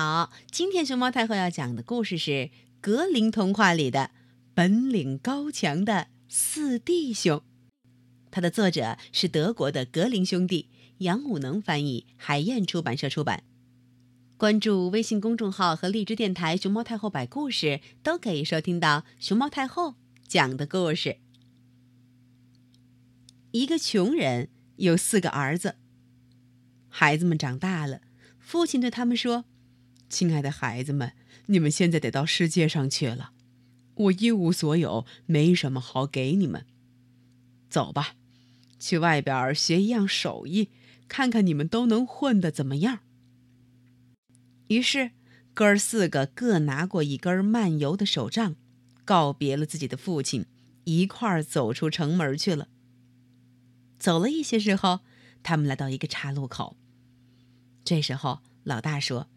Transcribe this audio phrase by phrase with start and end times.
[0.00, 2.30] 好，今天熊猫太后要讲的故事是
[2.80, 4.12] 《格林童话》里的
[4.54, 7.42] 本领高强的四弟兄。
[8.30, 13.42] 它的作者是德国的格林兄弟，杨武能翻译，海燕出版社出版。
[14.36, 19.96] 关注微信公众号和荔枝电台“熊猫太后摆故事”，都可以收听到熊猫太后
[20.28, 21.16] 讲的故事。
[23.50, 25.74] 一个穷人有四个儿子，
[26.88, 28.02] 孩子们长大了，
[28.38, 29.44] 父亲对他们说。
[30.08, 31.12] 亲爱的孩子们，
[31.46, 33.32] 你们现在得到世界上去了。
[33.94, 36.64] 我一无所有，没什么好给你们。
[37.68, 38.14] 走吧，
[38.78, 40.70] 去外边学一样手艺，
[41.08, 43.00] 看看你们都能混得怎么样。
[44.68, 45.10] 于是，
[45.52, 48.54] 哥儿四个各拿过一根漫游的手杖，
[49.04, 50.46] 告别了自己的父亲，
[50.84, 52.68] 一块儿走出城门去了。
[53.98, 55.00] 走了一些时候，
[55.42, 56.76] 他们来到一个岔路口。
[57.84, 59.28] 这时候，老大说。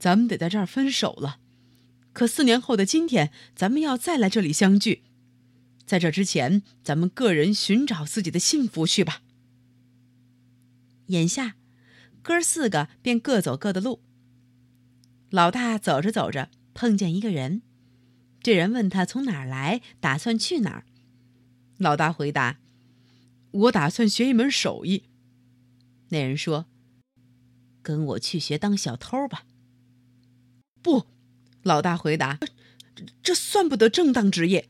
[0.00, 1.38] 咱们得在这儿分手了，
[2.14, 5.02] 可四年后的今天，咱们要再来这里相聚。
[5.84, 9.20] 在这之前，咱们个人寻找自己的幸福去吧。
[11.08, 11.56] 眼下，
[12.22, 14.00] 哥四个便各走各的路。
[15.28, 17.60] 老大走着走着，碰见一个人，
[18.42, 20.86] 这人问他从哪儿来，打算去哪儿。
[21.76, 22.58] 老大回答
[23.52, 25.04] ：“我打算学一门手艺。”
[26.08, 26.64] 那人说
[27.82, 29.44] ：“跟我去学当小偷吧。”
[30.82, 31.06] 不，
[31.62, 32.38] 老大回答
[32.96, 34.68] ：“这这算不得正当职业，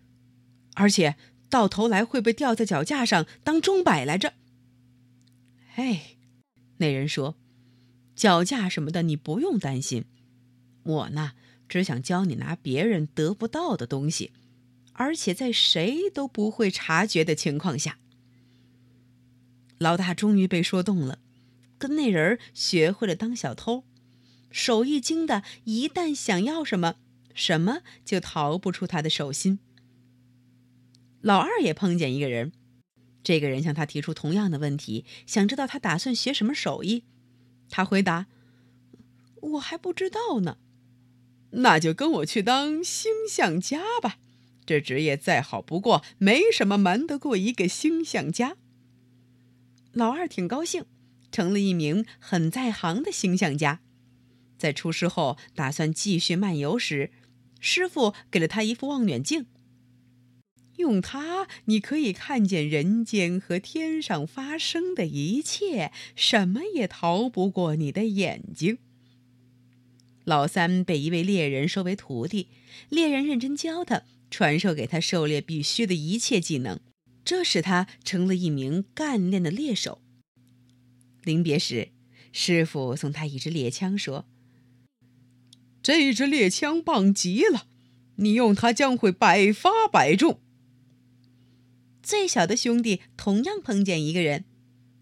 [0.74, 1.16] 而且
[1.48, 4.34] 到头来会被吊在脚架上当钟摆来着。”
[5.76, 6.16] 哎，
[6.78, 7.36] 那人说
[8.16, 10.04] ：“脚架什么的你不用担心，
[10.82, 11.32] 我呢
[11.68, 14.32] 只想教你拿别人得不到的东西，
[14.94, 17.98] 而且在谁都不会察觉的情况下。”
[19.78, 21.20] 老大终于被说动了，
[21.78, 23.84] 跟那人学会了当小偷。
[24.50, 26.96] 手艺精的，一旦想要什么，
[27.34, 29.58] 什么就逃不出他的手心。
[31.20, 32.52] 老二也碰见一个人，
[33.22, 37.04] 这个人向他提出同样的问题，想知道他打算学什么手艺。
[37.68, 38.26] 他回答
[39.40, 40.58] ：“我还不知道呢。”
[41.52, 44.18] 那就跟我去当星象家吧，
[44.64, 48.56] 这职业再好不过，没什么瞒得过一个星象家。
[49.92, 50.84] 老二挺高兴，
[51.32, 53.80] 成了一名很在行的星象家。
[54.60, 57.10] 在出师后，打算继续漫游时，
[57.58, 59.46] 师傅给了他一副望远镜。
[60.76, 68.78] 用它，你可以看见人间和天上发生的一切，什么也逃不过你的眼睛。
[70.24, 72.48] 老三被一位猎人收为徒弟，
[72.88, 76.80] 猎人认真教他，传授给他狩猎必须的一切技能，
[77.24, 80.00] 这使他成了一名干练的猎手。
[81.24, 81.90] 临别时，
[82.32, 84.24] 师傅送他一支猎枪，说。
[85.82, 87.66] 这支猎枪棒极了，
[88.16, 90.40] 你用它将会百发百中。
[92.02, 94.44] 最小的兄弟同样碰见一个人，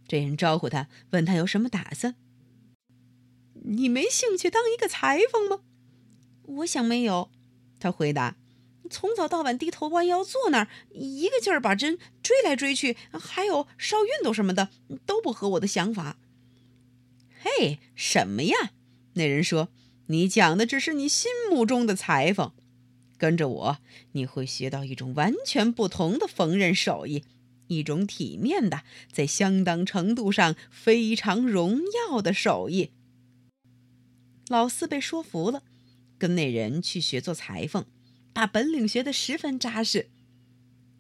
[0.07, 2.15] 这人招呼他，问他有什么打算。
[3.55, 5.61] 你没兴趣当一个裁缝吗？
[6.43, 7.31] 我想没有。
[7.81, 8.37] 他回答：
[8.89, 14.71] 从早到晚低头弯腰坐那儿，一个劲儿把针追来追去，还有烧熨斗什么的，
[15.07, 16.19] 都不合我的想法。
[17.41, 18.73] 嘿，什么呀？
[19.15, 19.71] 那人说。
[20.09, 22.53] 你讲的只是你心目中的裁缝，
[23.19, 23.79] 跟着我，
[24.13, 27.25] 你会学到一种完全不同的缝纫手艺，
[27.67, 28.83] 一种体面的，
[29.13, 31.81] 在相当程度上非常荣
[32.11, 32.93] 耀的手艺。
[34.49, 35.63] 老四被说服了，
[36.17, 37.85] 跟那人去学做裁缝，
[38.33, 40.09] 把本领学得十分扎实。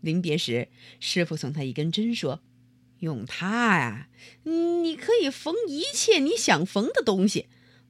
[0.02, 0.68] 临别时，
[1.00, 2.42] 师傅送他一根针，说
[3.00, 4.10] ：“用它呀，
[4.44, 7.46] 你可以缝一切你想缝的东西。”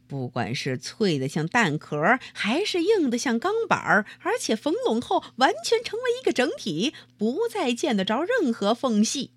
[0.09, 9.33] 不管是脆的像蛋壳，还是硬的像钢板儿，而且缝拢后完全成为一个整体，不再见得着任何缝隙。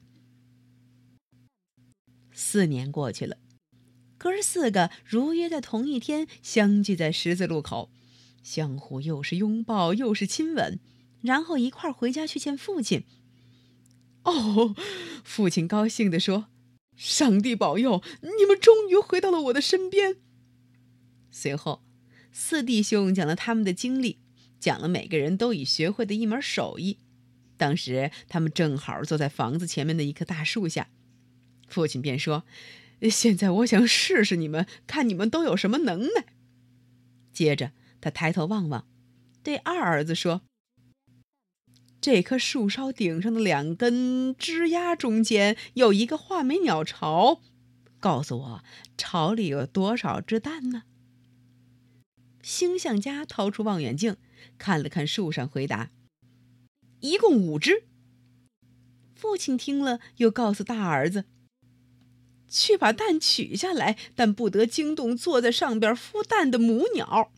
[2.31, 3.37] 四年过去了，
[4.17, 7.91] 哥儿四个如约在同一天相聚在十字路口，
[8.41, 10.79] 相互又是拥抱又是亲吻，
[11.21, 13.03] 然后一块儿回家去见父亲。
[14.23, 14.73] 哦，
[15.23, 16.47] 父亲高兴地说
[16.95, 20.15] ：“上帝保佑，你们终于回到了我的身边。”
[21.31, 21.81] 随后，
[22.31, 24.19] 四弟兄讲了他们的经历，
[24.59, 26.99] 讲了每个人都已学会的一门手艺。
[27.57, 30.89] 当时他们正好坐在房子前面的一棵大树下，
[31.67, 32.43] 父亲便说
[33.09, 36.25] ：“现在我想试试你们，看你们都有什么能耐。”
[37.31, 38.87] 接着，他抬头望望，
[39.41, 40.41] 对二儿子说
[42.01, 47.41] ：“这棵树梢顶上的两根枝丫中间有一个画眉鸟巢，
[47.99, 48.63] 告诉我
[48.97, 50.83] 巢里有多少只蛋呢？”
[52.41, 54.17] 星象家掏出望远镜，
[54.57, 55.91] 看了看树上，回答
[57.01, 57.83] ：“一共五只。”
[59.15, 61.25] 父亲听了，又告诉大儿子
[62.49, 67.31] ：“去把蛋取下来，但不得惊动坐在上边孵蛋的母鸟。”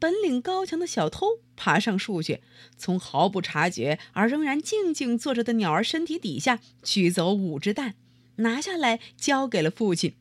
[0.00, 2.42] 本领高强的小偷爬上树去，
[2.76, 7.94] 从毫不察觉而仍然静静坐着的鸟儿身体底下取走五只蛋，
[8.38, 10.16] 拿下来交给了父亲。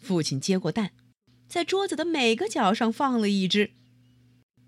[0.00, 0.90] 父亲接过蛋，
[1.48, 3.70] 在桌子的每个角上放了一只，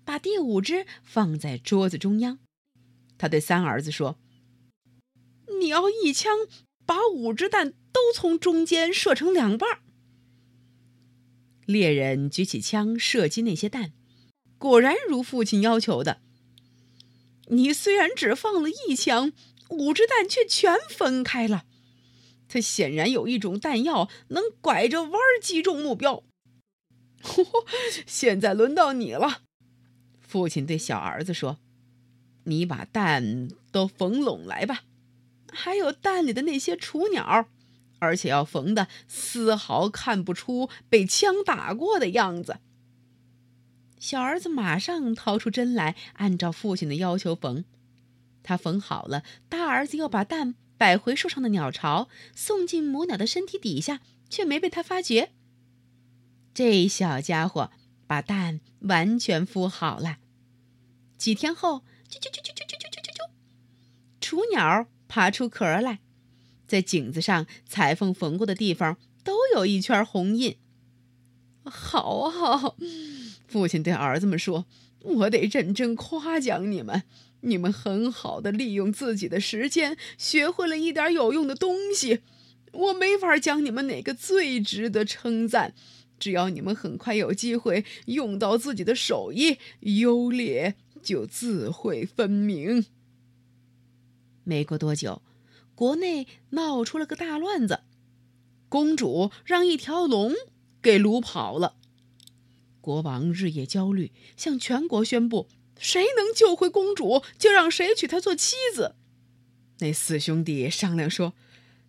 [0.05, 2.39] 把第五只放在桌子中央。
[3.17, 4.17] 他对三儿子说
[5.59, 6.47] ：“你要一枪
[6.85, 9.79] 把五只蛋都从中间射成两半。”
[11.67, 13.91] 猎人举起枪射击那些蛋，
[14.57, 16.21] 果然如父亲要求的。
[17.47, 19.33] 你虽然只放了一枪，
[19.69, 21.65] 五只蛋却全分开了。
[22.47, 26.23] 他显然有一种弹药能拐着弯击中目标。
[28.05, 29.41] 现在轮到你了，
[30.19, 31.59] 父亲对小儿子说
[32.45, 34.83] ：“你把蛋都缝拢来吧，
[35.51, 37.47] 还有蛋里的那些雏鸟。”
[38.01, 42.59] 而且要缝的丝毫看不出被枪打过的样子。
[43.99, 47.65] 小儿子马上掏出针来，按照父亲的要求缝。
[48.41, 53.99] 他缝好了，大儿子又把蛋摆回树上的鸟巢，送进母鸟的身体底下，
[54.29, 55.33] 却没被他发觉。
[56.61, 57.71] 这小家伙
[58.05, 60.17] 把蛋完全孵好了。
[61.17, 63.29] 几天后，啾啾啾啾啾啾啾啾啾，
[64.19, 65.99] 雏鸟爬出壳来。
[66.67, 70.57] 在颈子上裁缝缝过的地方都有一圈红印。
[71.63, 72.75] 好好，
[73.47, 74.65] 父亲对儿子们说
[74.99, 77.03] ：“我得认真夸奖你们，
[77.39, 82.19] 你们很好的利用自己的时间，学会了一点有用的东西。
[82.73, 85.73] 我没法讲你们哪个最值得称赞，
[86.19, 92.85] 只要你们很快有机会用到自己的手艺，优劣就自会分明。”
[94.43, 95.21] 没过多久。
[95.75, 97.83] 国内闹出了个大乱子，
[98.67, 100.33] 公主让一条龙
[100.81, 101.77] 给掳跑了。
[102.81, 108.95] 国王日夜焦虑，向全国宣布：谁能救回公主，就让谁娶她做妻子。
[109.77, 111.33] 那四兄弟商量说：“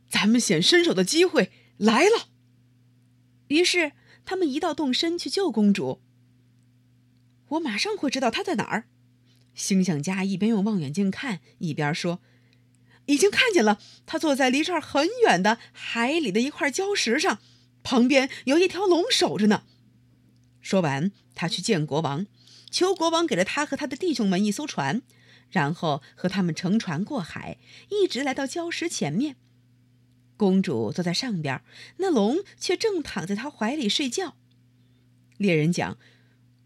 [0.09, 2.29] 咱们显身手的机会来了。”
[3.49, 3.91] 于是
[4.25, 6.01] 他们一道动身去救公主。
[7.49, 8.85] 我马上会知道她在哪儿。
[9.55, 12.21] 星象家一边用望远镜看，一边说。
[13.07, 17.41] 已经看见了，他坐在离这儿很远的海里的一块礁石上，
[17.83, 19.65] 旁边有一条龙守着呢。
[20.61, 22.27] 说完，他去见国王，
[22.71, 25.03] 求国王给了他和他的弟兄们一艘船，
[25.51, 27.59] 然后和他们乘船过海，
[27.89, 29.35] 一直来到礁石前面。
[30.41, 31.61] 公主坐在上边，
[31.99, 34.35] 那龙却正躺在她怀里睡觉。
[35.37, 35.99] 猎人讲：“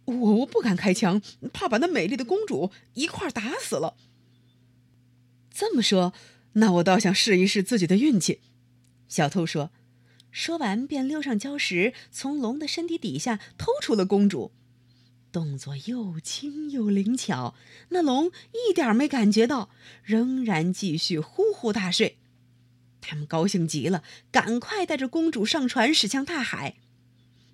[0.07, 1.21] 我我不敢开枪，
[1.53, 3.97] 怕把那美丽的公主一块打死了。”
[5.51, 6.13] 这么说。
[6.57, 8.39] 那我倒想试一试自己的运气，
[9.09, 9.73] 小偷说。
[10.31, 14.53] 说完，便溜上礁石，从龙的身体底下偷出了公主，
[15.33, 17.57] 动作又轻又灵巧。
[17.89, 19.69] 那龙一点没感觉到，
[20.05, 22.19] 仍然继续呼呼大睡。
[23.07, 26.77] 他们高兴极了，赶快带着公主上船，驶向大海。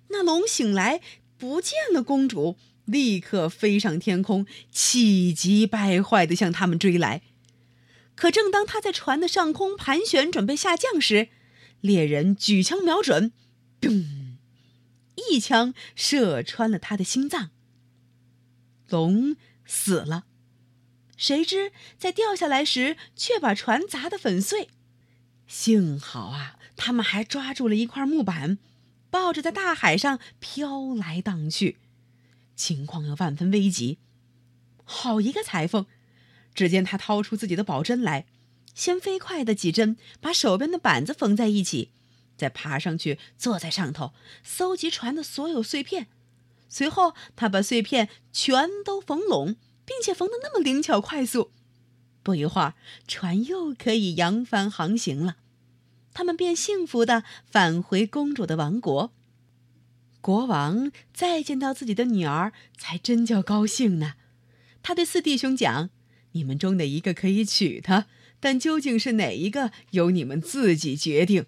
[0.09, 1.01] 那龙醒来，
[1.37, 7.21] 不见了公主，立刻飞上天空，气急败坏地向他们追来。
[8.15, 11.29] 可正当他在船的上空盘旋，准备下降时，
[11.81, 13.31] 猎人举枪瞄准，
[13.79, 14.37] 咚，
[15.15, 17.49] 一枪射穿了他的心脏。
[18.89, 20.25] 龙死了。
[21.17, 24.69] 谁知在掉下来时，却把船砸得粉碎。
[25.51, 28.57] 幸好啊，他们还抓住了一块木板，
[29.09, 31.77] 抱着在大海上飘来荡去。
[32.55, 33.99] 情况又万分危急。
[34.85, 35.85] 好一个裁缝！
[36.55, 38.25] 只见他掏出自己的宝针来，
[38.73, 41.91] 先飞快的几针把手边的板子缝在一起，
[42.37, 46.07] 再爬上去坐在上头，搜集船的所有碎片。
[46.69, 51.51] 随后，他把碎片全都缝拢，并且缝得那么灵巧快速。
[52.23, 52.75] 不一会儿，
[53.07, 55.37] 船又可以扬帆航行了。
[56.13, 59.13] 他们便幸福的返回公主的王国。
[60.19, 64.13] 国王再见到自己的女儿，才真叫高兴呢。
[64.83, 65.89] 他对四弟兄讲。
[66.33, 68.07] 你们中的一个可以娶她，
[68.39, 71.45] 但究竟是哪一个，由你们自己决定。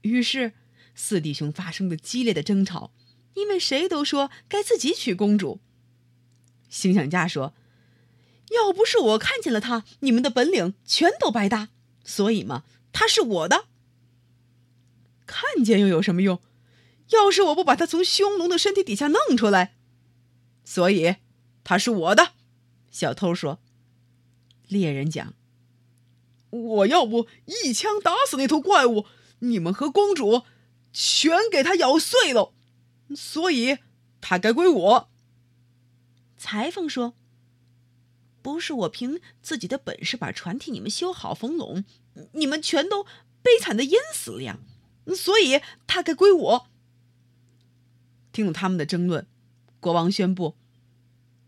[0.00, 0.54] 于是，
[0.94, 2.94] 四弟兄发生了激烈的争吵，
[3.34, 5.60] 因为谁都说该自己娶公主。
[6.70, 7.52] 星象家说
[8.54, 11.68] ：“要不是我看见了他，你们的本领全都白搭。
[12.04, 13.66] 所以嘛，他是我的。
[15.26, 16.40] 看见又有什么用？
[17.08, 19.74] 要是我不把他从匈奴的身体底下弄出来，
[20.64, 21.16] 所以
[21.62, 22.32] 他是我的。
[22.90, 23.60] 小偷说
[24.68, 25.34] ：“猎人讲，
[26.50, 29.06] 我要不一枪打死那头怪物，
[29.40, 30.42] 你们和公主
[30.92, 32.52] 全给他咬碎了，
[33.14, 33.78] 所以
[34.20, 35.10] 他该归我。”
[36.36, 37.14] 裁缝说
[38.42, 41.84] ：“不是我凭自己的本事把船替你们修好缝拢，
[42.32, 43.04] 你们全都
[43.42, 44.58] 悲惨的淹死了呀，
[45.16, 46.66] 所以他该归我。”
[48.32, 49.26] 听了他们的争论，
[49.78, 50.56] 国王宣布：“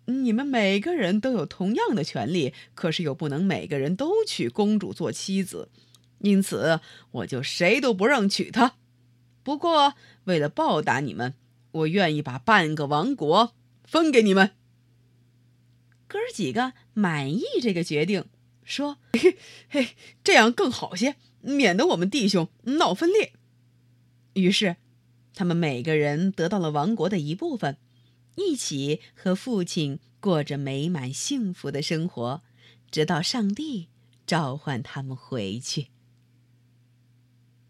[0.06, 5.70] 你们每个人都有同样的权利，可是又不能每个人都娶公主做妻子，
[6.18, 8.76] 因此我就谁都不让娶她。
[9.42, 11.34] 不过为了报答你们，
[11.72, 14.52] 我愿意把半个王国分给你们。”
[16.14, 18.26] 哥儿几个满意这个决定，
[18.62, 19.36] 说：“嘿
[19.68, 23.32] 嘿，这样更好些，免得我们弟兄闹分裂。”
[24.34, 24.76] 于是。
[25.36, 27.76] 他们每个人得到了王国的一部分，
[28.36, 32.42] 一起和父亲过着美满幸福的生活，
[32.92, 33.88] 直到上帝
[34.24, 35.88] 召唤他们回去。